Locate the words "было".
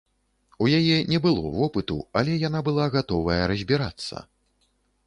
1.25-1.43